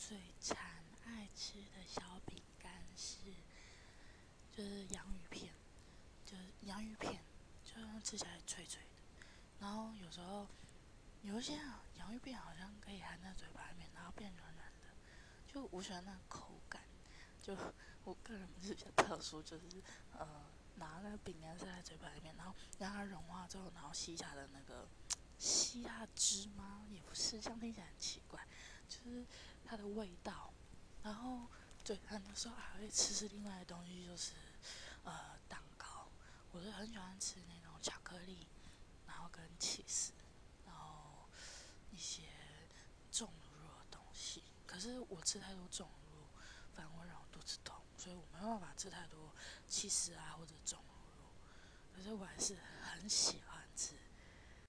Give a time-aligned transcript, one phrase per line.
[0.00, 0.56] 最馋
[1.04, 3.18] 爱吃的小饼干是，
[4.50, 5.52] 就是洋芋片，
[6.24, 7.22] 就是洋芋片，
[7.62, 9.26] 就吃起来脆脆的。
[9.60, 10.48] 然后有时候
[11.20, 11.60] 有一些
[11.98, 14.88] 洋芋片好像可以含在嘴巴里面，然后变软软的，
[15.46, 16.82] 就我喜欢那口感。
[17.42, 17.54] 就
[18.04, 19.66] 我个人是比较特殊，就是
[20.18, 20.46] 呃
[20.76, 24.88] 拿那个饼干塞在嘴巴里面，然后让它融化之后，然后吸它的那个
[25.38, 26.86] 吸它汁吗？
[26.90, 28.40] 也不是，这样听起来很奇怪。
[28.88, 29.24] 就是
[29.70, 30.52] 它的味道，
[31.04, 31.46] 然后
[31.84, 34.32] 对，很多时候还会吃吃另外的东西，就是
[35.04, 36.08] 呃蛋糕。
[36.50, 38.48] 我是很喜欢吃那种巧克力，
[39.06, 40.12] 然后跟起司，
[40.66, 41.28] 然后
[41.92, 42.22] 一些
[43.12, 44.42] 重乳的东西。
[44.66, 46.26] 可是我吃太多重乳，
[46.74, 49.32] 反而会让我肚子痛，所以我没办法吃太多
[49.68, 51.94] 起司啊或者重乳。
[51.94, 53.49] 可是我还是很喜欢